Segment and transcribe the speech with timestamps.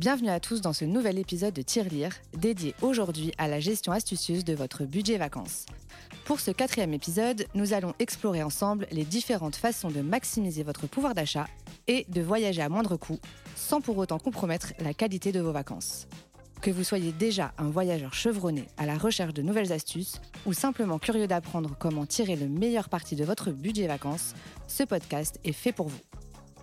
[0.00, 4.46] Bienvenue à tous dans ce nouvel épisode de Tirelire, dédié aujourd'hui à la gestion astucieuse
[4.46, 5.66] de votre budget vacances.
[6.24, 11.12] Pour ce quatrième épisode, nous allons explorer ensemble les différentes façons de maximiser votre pouvoir
[11.12, 11.46] d'achat
[11.86, 13.18] et de voyager à moindre coût,
[13.56, 16.08] sans pour autant compromettre la qualité de vos vacances.
[16.62, 20.98] Que vous soyez déjà un voyageur chevronné à la recherche de nouvelles astuces ou simplement
[20.98, 24.32] curieux d'apprendre comment tirer le meilleur parti de votre budget vacances,
[24.66, 26.00] ce podcast est fait pour vous.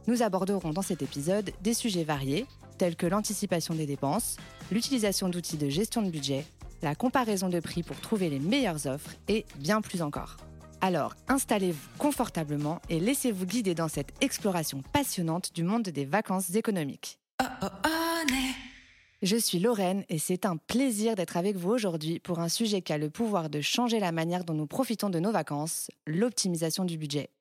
[0.08, 2.48] Nous aborderons dans cet épisode des sujets variés,
[2.78, 4.38] tels que l'anticipation des dépenses,
[4.72, 6.46] l'utilisation d'outils de gestion de budget,
[6.82, 10.38] la comparaison de prix pour trouver les meilleures offres et bien plus encore.
[10.82, 17.20] Alors installez-vous confortablement et laissez-vous guider dans cette exploration passionnante du monde des vacances économiques.
[19.24, 22.94] Je suis Lorraine et c'est un plaisir d'être avec vous aujourd'hui pour un sujet qui
[22.94, 27.00] a le pouvoir de changer la manière dont nous profitons de nos vacances, l'optimisation du
[27.00, 27.32] budget.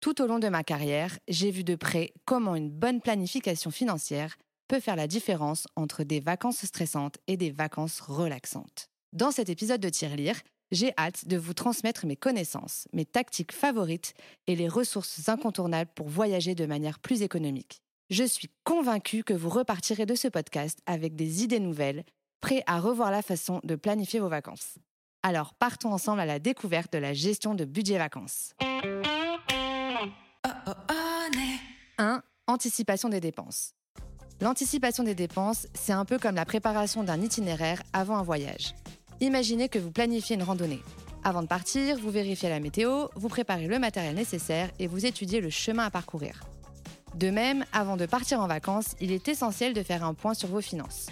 [0.00, 4.34] Tout au long de ma carrière, j'ai vu de près comment une bonne planification financière
[4.70, 8.88] peut faire la différence entre des vacances stressantes et des vacances relaxantes.
[9.12, 14.14] Dans cet épisode de Tirelire, j'ai hâte de vous transmettre mes connaissances, mes tactiques favorites
[14.46, 17.82] et les ressources incontournables pour voyager de manière plus économique.
[18.10, 22.04] Je suis convaincue que vous repartirez de ce podcast avec des idées nouvelles,
[22.40, 24.78] prêts à revoir la façon de planifier vos vacances.
[25.24, 28.54] Alors partons ensemble à la découverte de la gestion de budget vacances.
[31.98, 32.22] 1.
[32.46, 33.74] Anticipation des dépenses.
[34.40, 38.74] L'anticipation des dépenses, c'est un peu comme la préparation d'un itinéraire avant un voyage.
[39.20, 40.82] Imaginez que vous planifiez une randonnée.
[41.24, 45.42] Avant de partir, vous vérifiez la météo, vous préparez le matériel nécessaire et vous étudiez
[45.42, 46.40] le chemin à parcourir.
[47.16, 50.48] De même, avant de partir en vacances, il est essentiel de faire un point sur
[50.48, 51.08] vos finances.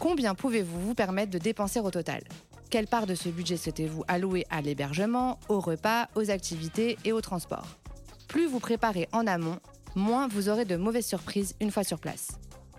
[0.00, 2.24] Combien pouvez-vous vous permettre de dépenser au total?
[2.70, 7.20] Quelle part de ce budget souhaitez-vous allouer à l'hébergement, aux repas, aux activités et au
[7.20, 7.68] transport?
[8.26, 9.60] Plus vous préparez en amont,
[9.94, 12.30] moins vous aurez de mauvaises surprises une fois sur place.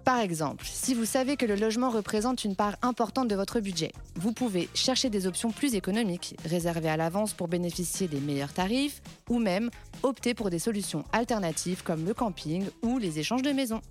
[0.06, 3.92] Par exemple, si vous savez que le logement représente une part importante de votre budget,
[4.16, 9.02] vous pouvez chercher des options plus économiques, réserver à l'avance pour bénéficier des meilleurs tarifs,
[9.31, 9.72] ou même
[10.03, 13.81] opter pour des solutions alternatives comme le camping ou les échanges de maisons.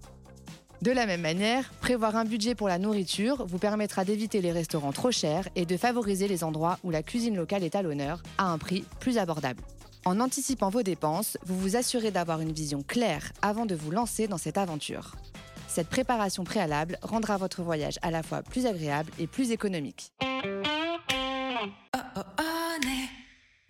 [0.83, 4.93] De la même manière, prévoir un budget pour la nourriture vous permettra d'éviter les restaurants
[4.93, 8.53] trop chers et de favoriser les endroits où la cuisine locale est à l'honneur à
[8.53, 9.65] un prix plus abordable.
[10.05, 14.29] En anticipant vos dépenses, vous vous assurez d'avoir une vision claire avant de vous lancer
[14.29, 15.17] dans cette aventure.
[15.75, 20.13] Cette préparation préalable rendra votre voyage à la fois plus agréable et plus économique.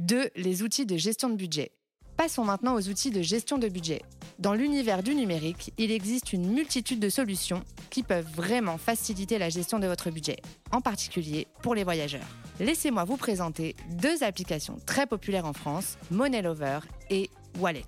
[0.01, 0.29] 2.
[0.37, 1.73] Les outils de gestion de budget.
[2.19, 4.03] Passons maintenant aux outils de gestion de budget.
[4.39, 9.49] Dans l'univers du numérique, il existe une multitude de solutions qui peuvent vraiment faciliter la
[9.49, 10.37] gestion de votre budget,
[10.73, 12.29] en particulier pour les voyageurs.
[12.61, 17.83] Laissez-moi vous présenter deux applications très populaires en France, Moneylover et Wallet.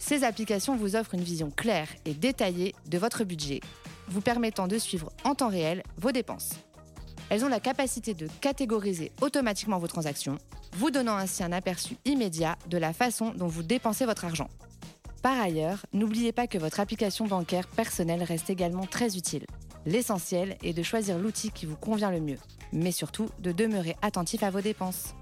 [0.00, 3.60] Ces applications vous offrent une vision claire et détaillée de votre budget,
[4.08, 6.54] vous permettant de suivre en temps réel vos dépenses.
[7.28, 10.38] Elles ont la capacité de catégoriser automatiquement vos transactions,
[10.72, 14.48] vous donnant ainsi un aperçu immédiat de la façon dont vous dépensez votre argent.
[15.22, 19.46] Par ailleurs, n'oubliez pas que votre application bancaire personnelle reste également très utile.
[19.84, 22.38] L'essentiel est de choisir l'outil qui vous convient le mieux,
[22.72, 25.14] mais surtout de demeurer attentif à vos dépenses.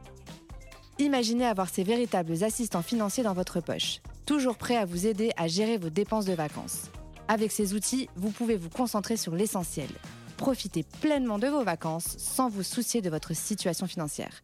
[1.00, 5.48] Imaginez avoir ces véritables assistants financiers dans votre poche, toujours prêts à vous aider à
[5.48, 6.90] gérer vos dépenses de vacances.
[7.28, 9.88] Avec ces outils, vous pouvez vous concentrer sur l'essentiel.
[10.36, 14.42] Profitez pleinement de vos vacances sans vous soucier de votre situation financière.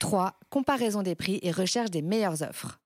[0.00, 0.34] 3.
[0.50, 2.80] Comparaison des prix et recherche des meilleures offres.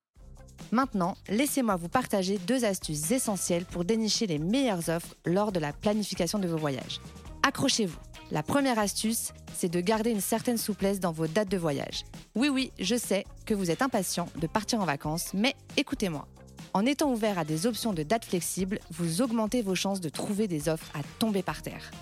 [0.70, 5.72] Maintenant, laissez-moi vous partager deux astuces essentielles pour dénicher les meilleures offres lors de la
[5.72, 7.00] planification de vos voyages.
[7.42, 7.96] Accrochez-vous.
[8.32, 12.04] La première astuce, c'est de garder une certaine souplesse dans vos dates de voyage.
[12.34, 16.26] Oui, oui, je sais que vous êtes impatient de partir en vacances, mais écoutez-moi.
[16.74, 20.48] En étant ouvert à des options de dates flexibles, vous augmentez vos chances de trouver
[20.48, 21.92] des offres à tomber par terre.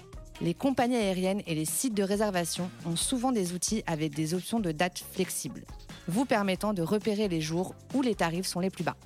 [0.40, 4.60] Les compagnies aériennes et les sites de réservation ont souvent des outils avec des options
[4.60, 5.66] de dates flexibles,
[6.08, 8.96] vous permettant de repérer les jours où les tarifs sont les plus bas.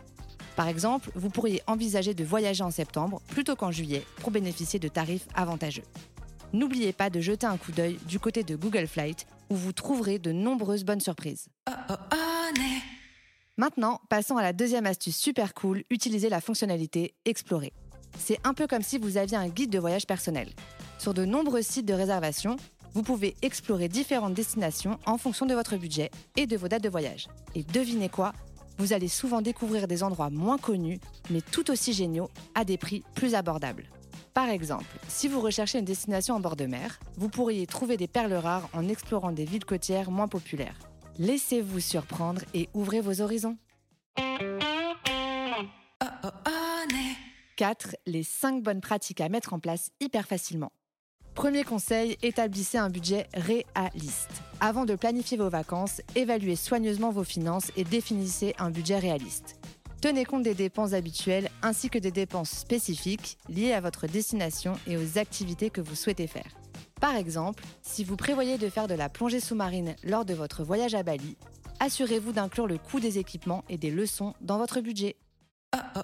[0.55, 4.89] Par exemple, vous pourriez envisager de voyager en septembre plutôt qu'en juillet pour bénéficier de
[4.89, 5.85] tarifs avantageux
[6.53, 10.19] n'oubliez pas de jeter un coup d'œil du côté de Google Flight où vous trouverez
[10.19, 11.49] de nombreuses bonnes surprises.
[13.57, 17.73] Maintenant, passons à la deuxième astuce super cool, utiliser la fonctionnalité Explorer.
[18.19, 20.49] C'est un peu comme si vous aviez un guide de voyage personnel.
[20.99, 22.57] Sur de nombreux sites de réservation,
[22.95, 26.89] vous pouvez explorer différentes destinations en fonction de votre budget et de vos dates de
[26.89, 27.29] voyage.
[27.55, 28.33] Et devinez quoi?
[28.79, 33.03] Vous allez souvent découvrir des endroits moins connus, mais tout aussi géniaux, à des prix
[33.15, 33.85] plus abordables.
[34.39, 38.07] Par exemple, si vous recherchez une destination en bord de mer, vous pourriez trouver des
[38.07, 40.79] perles rares en explorant des villes côtières moins populaires.
[41.19, 43.57] Laissez-vous surprendre et ouvrez vos horizons.
[47.57, 47.97] 4.
[48.07, 50.71] Les 5 bonnes pratiques à mettre en place hyper facilement.
[51.35, 54.31] Premier conseil, établissez un budget réaliste.
[54.61, 59.58] Avant de planifier vos vacances, évaluez soigneusement vos finances et définissez un budget réaliste.
[60.01, 64.97] Tenez compte des dépenses habituelles ainsi que des dépenses spécifiques liées à votre destination et
[64.97, 66.57] aux activités que vous souhaitez faire.
[67.01, 70.95] Par exemple, si vous prévoyez de faire de la plongée sous-marine lors de votre voyage
[70.95, 71.37] à Bali,
[71.81, 75.17] assurez-vous d'inclure le coût des équipements et des leçons dans votre budget.
[75.75, 76.01] Oh, oh,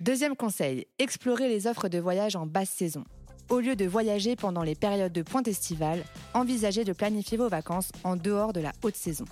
[0.00, 3.04] Deuxième conseil, explorez les offres de voyage en basse saison.
[3.48, 6.04] Au lieu de voyager pendant les périodes de pointe estivale,
[6.34, 9.24] envisagez de planifier vos vacances en dehors de la haute saison.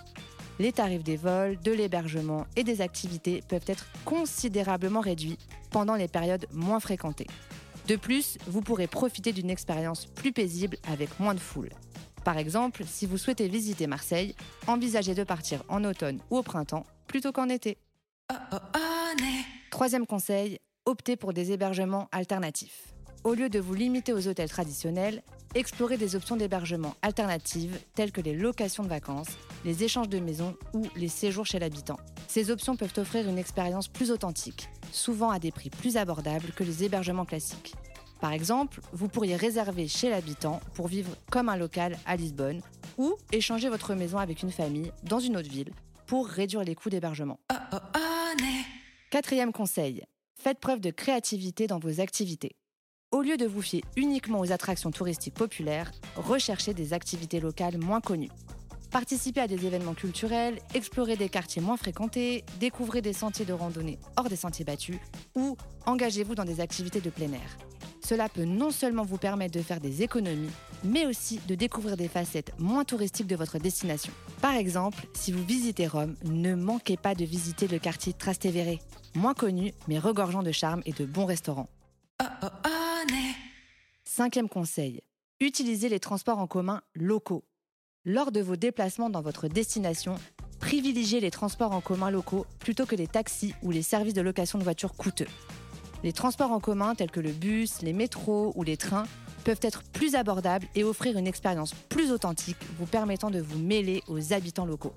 [0.58, 5.38] Les tarifs des vols, de l'hébergement et des activités peuvent être considérablement réduits
[5.70, 7.28] pendant les périodes moins fréquentées.
[7.87, 11.70] De plus, vous pourrez profiter d'une expérience plus paisible avec moins de foule.
[12.25, 14.34] Par exemple, si vous souhaitez visiter Marseille,
[14.66, 17.78] envisagez de partir en automne ou au printemps plutôt qu'en été.
[18.31, 19.22] Oh, oh,
[19.70, 22.97] Troisième conseil, optez pour des hébergements alternatifs.
[23.28, 25.22] Au lieu de vous limiter aux hôtels traditionnels,
[25.54, 29.28] explorez des options d'hébergement alternatives telles que les locations de vacances,
[29.66, 31.98] les échanges de maisons ou les séjours chez l'habitant.
[32.26, 36.64] Ces options peuvent offrir une expérience plus authentique, souvent à des prix plus abordables que
[36.64, 37.75] les hébergements classiques.
[38.19, 42.62] Par exemple, vous pourriez réserver chez l'habitant pour vivre comme un local à Lisbonne
[42.96, 45.74] ou échanger votre maison avec une famille dans une autre ville
[46.06, 47.38] pour réduire les coûts d'hébergement.
[47.52, 48.42] Oh, oh, oh,
[49.10, 50.04] Quatrième conseil,
[50.34, 52.56] faites preuve de créativité dans vos activités.
[53.10, 58.02] Au lieu de vous fier uniquement aux attractions touristiques populaires, recherchez des activités locales moins
[58.02, 58.28] connues.
[58.90, 63.99] Participez à des événements culturels, explorez des quartiers moins fréquentés, découvrez des sentiers de randonnée
[64.19, 64.99] hors des sentiers battus
[65.34, 65.56] ou
[65.87, 67.56] engagez-vous dans des activités de plein air.
[68.05, 70.50] Cela peut non seulement vous permettre de faire des économies,
[70.84, 74.12] mais aussi de découvrir des facettes moins touristiques de votre destination.
[74.43, 78.78] Par exemple, si vous visitez Rome, ne manquez pas de visiter le quartier Trastevere,
[79.14, 81.69] moins connu mais regorgeant de charme et de bons restaurants.
[82.20, 82.46] Oh, oh,
[84.19, 85.00] Cinquième conseil,
[85.38, 87.44] utilisez les transports en commun locaux.
[88.05, 90.17] Lors de vos déplacements dans votre destination,
[90.59, 94.59] privilégiez les transports en commun locaux plutôt que les taxis ou les services de location
[94.59, 95.29] de voitures coûteux.
[96.03, 99.06] Les transports en commun tels que le bus, les métros ou les trains
[99.44, 104.03] peuvent être plus abordables et offrir une expérience plus authentique, vous permettant de vous mêler
[104.09, 104.94] aux habitants locaux.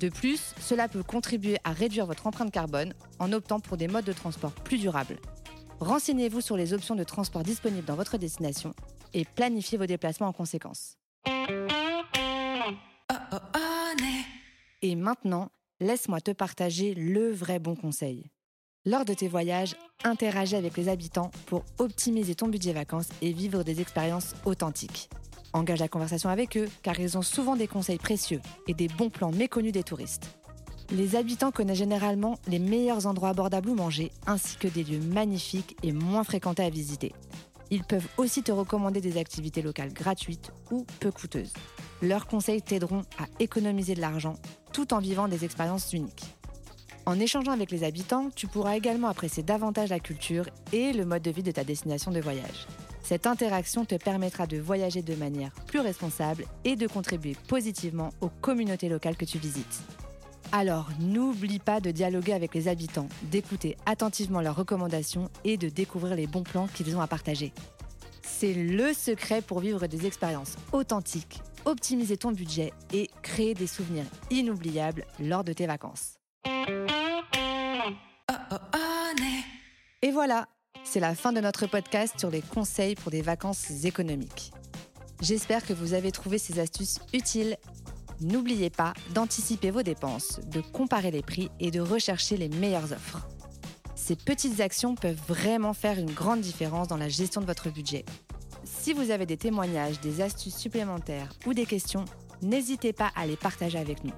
[0.00, 4.04] De plus, cela peut contribuer à réduire votre empreinte carbone en optant pour des modes
[4.04, 5.20] de transport plus durables.
[5.80, 8.74] Renseignez-vous sur les options de transport disponibles dans votre destination
[9.14, 10.96] et planifiez vos déplacements en conséquence.
[14.82, 18.30] Et maintenant, laisse-moi te partager le vrai bon conseil.
[18.84, 23.62] Lors de tes voyages, interagis avec les habitants pour optimiser ton budget vacances et vivre
[23.62, 25.10] des expériences authentiques.
[25.52, 29.10] Engage la conversation avec eux car ils ont souvent des conseils précieux et des bons
[29.10, 30.37] plans méconnus des touristes.
[30.90, 35.76] Les habitants connaissent généralement les meilleurs endroits abordables où manger ainsi que des lieux magnifiques
[35.82, 37.12] et moins fréquentés à visiter.
[37.70, 41.52] Ils peuvent aussi te recommander des activités locales gratuites ou peu coûteuses.
[42.00, 44.36] Leurs conseils t'aideront à économiser de l'argent
[44.72, 46.34] tout en vivant des expériences uniques.
[47.04, 51.22] En échangeant avec les habitants, tu pourras également apprécier davantage la culture et le mode
[51.22, 52.66] de vie de ta destination de voyage.
[53.02, 58.28] Cette interaction te permettra de voyager de manière plus responsable et de contribuer positivement aux
[58.28, 59.82] communautés locales que tu visites.
[60.50, 66.16] Alors, n'oublie pas de dialoguer avec les habitants, d'écouter attentivement leurs recommandations et de découvrir
[66.16, 67.52] les bons plans qu'ils ont à partager.
[68.22, 74.06] C'est le secret pour vivre des expériences authentiques, optimiser ton budget et créer des souvenirs
[74.30, 76.14] inoubliables lors de tes vacances.
[80.00, 80.48] Et voilà,
[80.84, 84.52] c'est la fin de notre podcast sur les conseils pour des vacances économiques.
[85.20, 87.56] J'espère que vous avez trouvé ces astuces utiles.
[88.20, 93.26] N'oubliez pas d'anticiper vos dépenses, de comparer les prix et de rechercher les meilleures offres.
[93.94, 98.04] Ces petites actions peuvent vraiment faire une grande différence dans la gestion de votre budget.
[98.64, 102.04] Si vous avez des témoignages, des astuces supplémentaires ou des questions,
[102.42, 104.14] n'hésitez pas à les partager avec nous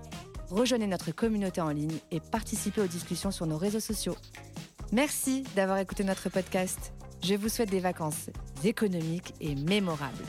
[0.51, 4.17] rejoignez notre communauté en ligne et participez aux discussions sur nos réseaux sociaux.
[4.93, 6.93] Merci d'avoir écouté notre podcast.
[7.23, 8.31] Je vous souhaite des vacances
[8.65, 10.25] économiques et mémorables.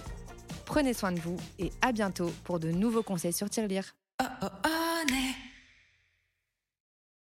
[0.71, 3.93] Prenez soin de vous et à bientôt pour de nouveaux conseils sur Tirelire.
[4.23, 4.90] Oh, oh, oh.